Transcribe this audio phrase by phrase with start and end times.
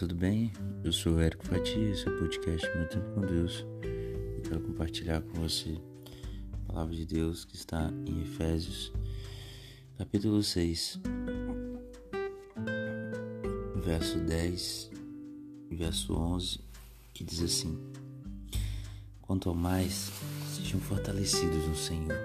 [0.00, 0.50] tudo bem?
[0.82, 3.66] Eu sou o Érico Fatia, esse é o podcast Meu Tempo com Deus.
[4.34, 5.76] Eu quero compartilhar com você
[6.54, 8.90] a palavra de Deus que está em Efésios,
[9.98, 11.00] capítulo 6,
[13.84, 14.90] verso 10
[15.70, 16.60] e verso 11,
[17.12, 17.78] que diz assim:
[19.20, 20.10] Quanto ao mais,
[20.56, 22.16] sejam fortalecidos no Senhor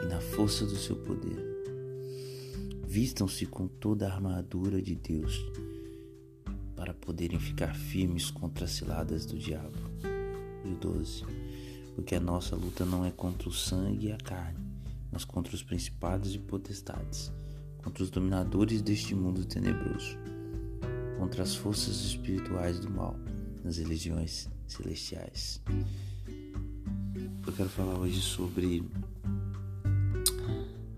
[0.00, 1.44] e na força do seu poder.
[2.86, 5.44] Vistam-se com toda a armadura de Deus
[6.90, 9.78] para poderem ficar firmes contra as ciladas do diabo.
[10.64, 11.24] E o 12.
[11.94, 14.58] Porque a nossa luta não é contra o sangue e a carne,
[15.12, 17.30] mas contra os principados e potestades,
[17.78, 20.16] contra os dominadores deste mundo tenebroso,
[21.18, 23.14] contra as forças espirituais do mal
[23.62, 25.62] nas religiões celestiais.
[27.46, 28.82] Eu quero falar hoje sobre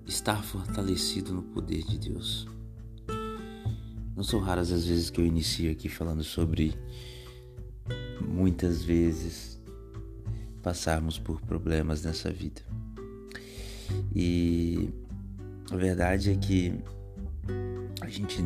[0.06, 2.47] estar fortalecido no poder de Deus.
[4.14, 6.74] Não são raras as vezes que eu inicio aqui falando sobre
[8.20, 9.60] muitas vezes
[10.62, 12.62] passarmos por problemas nessa vida.
[14.14, 14.90] E
[15.70, 16.74] a verdade é que
[18.00, 18.44] a gente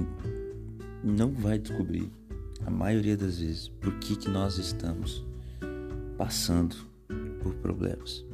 [1.02, 2.10] não vai descobrir
[2.64, 5.24] a maioria das vezes por que, que nós estamos
[6.16, 6.76] passando
[7.42, 8.24] por problemas.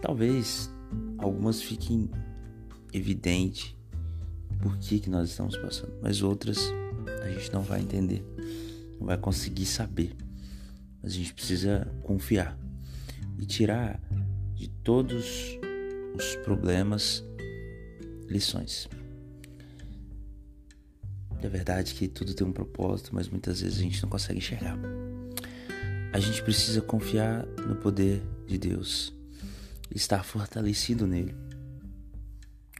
[0.00, 0.70] Talvez
[1.18, 2.10] algumas fiquem
[2.92, 3.76] evidente
[4.60, 6.58] por que, que nós estamos passando, mas outras
[7.22, 8.24] a gente não vai entender,
[8.98, 10.14] não vai conseguir saber.
[11.02, 12.58] Mas a gente precisa confiar
[13.38, 14.00] e tirar
[14.54, 15.58] de todos
[16.14, 17.22] os problemas
[18.28, 18.88] lições.
[21.42, 24.76] É verdade que tudo tem um propósito, mas muitas vezes a gente não consegue enxergar.
[26.12, 29.12] A gente precisa confiar no poder de Deus,
[29.94, 31.34] estar fortalecido nele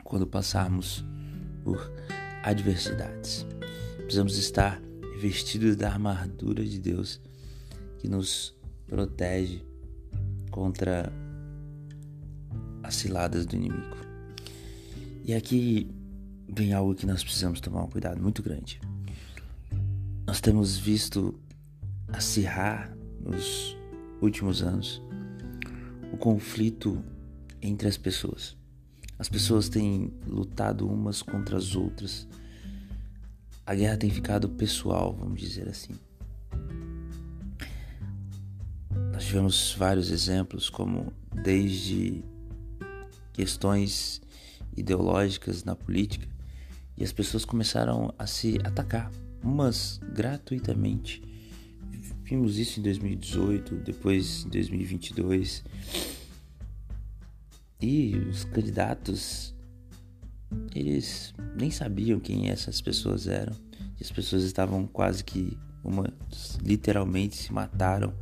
[0.03, 1.05] quando passarmos
[1.67, 1.93] por
[2.45, 3.45] adversidades.
[3.97, 4.81] Precisamos estar
[5.21, 7.21] vestidos da armadura de Deus
[7.99, 8.57] que nos
[8.87, 9.65] protege
[10.53, 11.13] contra
[12.85, 13.97] as ciladas do inimigo.
[15.25, 15.91] E aqui
[16.49, 18.81] vem algo que nós precisamos tomar um cuidado muito grande.
[20.25, 21.37] Nós temos visto
[22.13, 23.77] acirrar nos
[24.21, 25.03] últimos anos
[26.13, 27.03] o conflito
[27.61, 28.57] entre as pessoas.
[29.19, 32.29] As pessoas têm lutado umas contra as outras.
[33.65, 35.95] A guerra tem ficado pessoal, vamos dizer assim.
[39.13, 41.13] Nós tivemos vários exemplos, como
[41.43, 42.23] desde
[43.33, 44.21] questões
[44.77, 46.29] ideológicas na política,
[46.97, 49.11] e as pessoas começaram a se atacar,
[49.43, 51.23] umas gratuitamente.
[52.25, 55.65] Vimos isso em 2018, depois em 2022.
[57.81, 59.55] E os candidatos,
[60.75, 63.55] eles nem sabiam quem essas pessoas eram.
[63.99, 66.13] E as pessoas estavam quase que, uma,
[66.63, 68.15] literalmente se mataram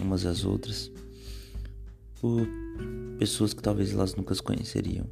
[0.00, 0.90] umas às outras
[2.20, 2.46] por
[3.18, 5.06] pessoas que talvez elas nunca conheceriam.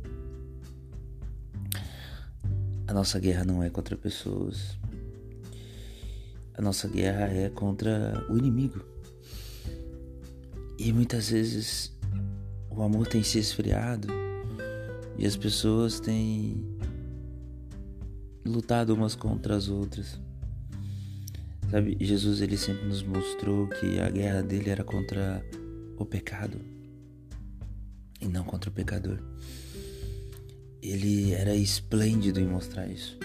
[2.87, 4.79] A nossa guerra não é contra pessoas.
[6.55, 8.83] A nossa guerra é contra o inimigo.
[10.79, 11.98] E muitas vezes
[12.79, 14.07] o amor tem se esfriado
[15.19, 16.65] e as pessoas têm
[18.47, 20.21] lutado umas contra as outras.
[21.73, 25.45] Sabe, Jesus ele sempre nos mostrou que a guerra dele era contra
[25.97, 26.57] o pecado
[28.21, 29.19] e não contra o pecador.
[30.81, 33.19] Ele era esplêndido em mostrar isso.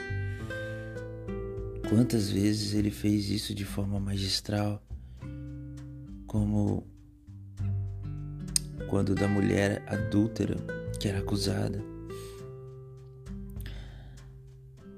[1.88, 4.84] Quantas vezes ele fez isso de forma magistral,
[6.26, 6.92] como
[8.94, 10.56] quando da mulher adúltera
[11.00, 11.84] que era acusada.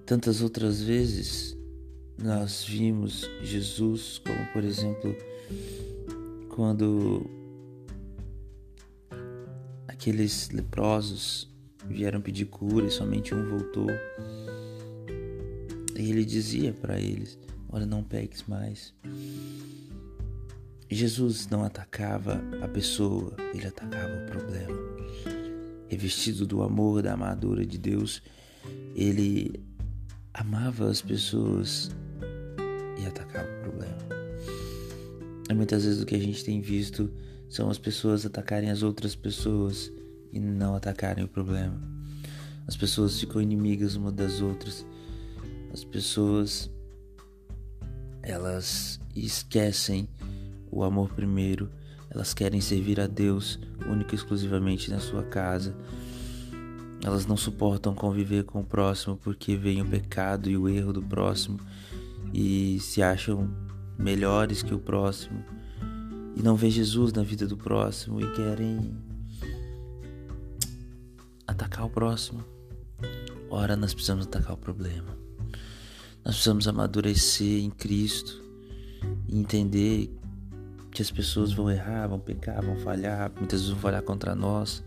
[0.06, 1.58] Tantas outras vezes
[2.22, 5.16] nós vimos Jesus, como por exemplo,
[6.50, 7.26] quando
[9.88, 11.50] aqueles leprosos
[11.88, 13.88] vieram pedir cura e somente um voltou.
[15.98, 18.94] E ele dizia para eles: Olha, não peques mais.
[20.96, 24.78] Jesus não atacava a pessoa, ele atacava o problema.
[25.88, 28.22] Revestido do amor, da armadura de Deus,
[28.96, 29.62] ele
[30.34, 31.92] amava as pessoas
[32.98, 33.98] e atacava o problema.
[35.50, 37.14] E muitas vezes o que a gente tem visto
[37.50, 39.92] são as pessoas atacarem as outras pessoas
[40.32, 41.78] e não atacarem o problema.
[42.68, 44.86] As pessoas ficam inimigas umas das outras.
[45.74, 46.70] As pessoas
[48.24, 50.10] elas esquecem
[50.72, 51.70] o amor primeiro,
[52.10, 55.76] elas querem servir a Deus única e exclusivamente na sua casa.
[57.04, 61.02] Elas não suportam conviver com o próximo porque veem o pecado e o erro do
[61.02, 61.60] próximo
[62.34, 63.50] e se acham
[63.98, 65.44] melhores que o próximo
[66.36, 68.98] e não vê Jesus na vida do próximo e querem
[71.48, 72.44] atacar o próximo.
[73.50, 75.18] Ora, nós precisamos atacar o problema.
[76.26, 78.44] Nós precisamos amadurecer em Cristo
[79.30, 80.14] e entender
[80.96, 84.82] que as pessoas vão errar, vão pecar, vão falhar, muitas vezes vão falhar contra nós.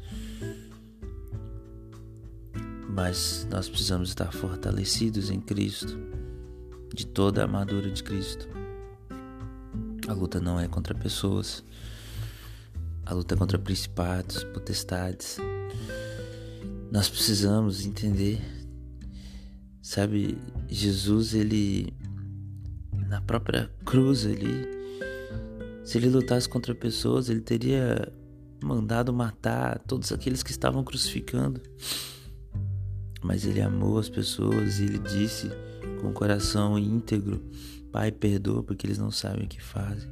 [2.89, 5.99] Mas nós precisamos estar fortalecidos em Cristo,
[6.95, 8.49] de toda a armadura de Cristo.
[10.09, 11.63] A luta não é contra pessoas,
[13.05, 15.37] a luta é contra principados, potestades.
[16.91, 18.41] Nós precisamos entender,
[19.83, 20.39] sabe,
[20.71, 21.93] Jesus, ele,
[22.95, 24.78] na própria cruz, ele
[25.89, 28.13] se ele lutasse contra pessoas, ele teria
[28.63, 31.63] mandado matar todos aqueles que estavam crucificando.
[33.23, 35.49] Mas ele amou as pessoas e ele disse
[35.99, 37.43] com o coração íntegro:
[37.91, 40.11] Pai, perdoa porque eles não sabem o que fazem.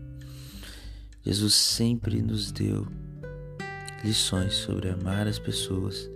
[1.23, 2.87] Jesus sempre nos deu
[4.03, 6.09] lições sobre amar as pessoas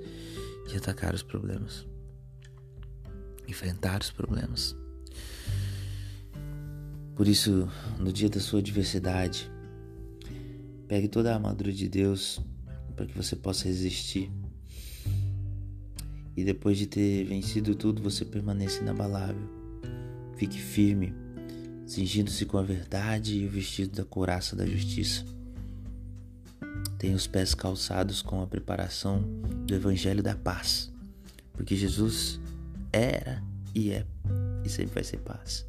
[0.72, 1.86] e atacar os problemas,
[3.46, 4.74] enfrentar os problemas.
[7.20, 7.68] Por isso,
[7.98, 9.52] no dia da sua adversidade,
[10.88, 12.40] pegue toda a armadura de Deus
[12.96, 14.32] para que você possa resistir.
[16.34, 19.42] E depois de ter vencido tudo, você permaneça inabalável.
[20.38, 21.12] Fique firme,
[21.84, 25.22] cingindo-se com a verdade e o vestido da couraça da justiça.
[26.96, 29.20] Tenha os pés calçados com a preparação
[29.66, 30.90] do Evangelho da paz,
[31.52, 32.40] porque Jesus
[32.90, 33.44] era
[33.74, 34.06] e é
[34.64, 35.68] e sempre vai ser paz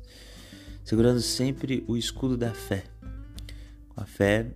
[0.83, 2.85] segurando sempre o escudo da fé.
[3.89, 4.51] Com a fé,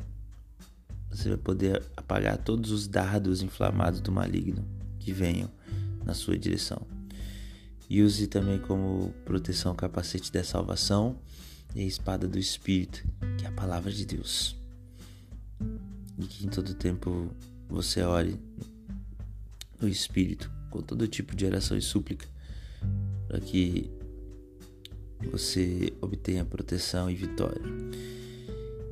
[1.10, 4.66] você vai poder apagar todos os dardos inflamados do maligno
[5.00, 5.50] que venham
[6.04, 6.82] na sua direção.
[7.90, 11.18] E use também como proteção o capacete da salvação
[11.76, 13.04] e a espada do Espírito,
[13.38, 14.56] que é a palavra de Deus.
[16.18, 17.30] E que em todo tempo
[17.70, 18.40] você ore
[19.80, 22.28] no Espírito, com todo tipo de oração e súplica,
[23.28, 23.92] para que
[25.24, 27.62] você obtenha proteção e vitória.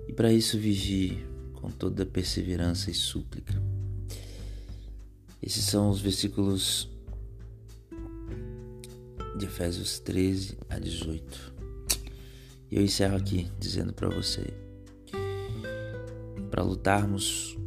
[0.08, 3.54] E para isso vigie com toda perseverança e súplica.
[5.42, 6.90] Esses são os versículos
[9.38, 11.54] de Efésios 13 a 18.
[12.72, 14.54] E eu encerro aqui dizendo para você:
[16.50, 17.58] para lutarmos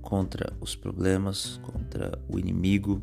[0.00, 3.02] contra os problemas, contra o inimigo,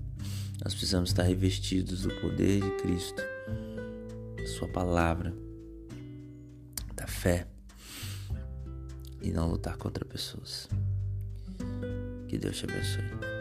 [0.64, 3.22] nós precisamos estar revestidos do poder de Cristo
[4.46, 5.34] sua palavra,
[6.96, 7.48] da fé
[9.22, 10.68] e não lutar contra pessoas.
[12.28, 13.35] Que Deus te abençoe.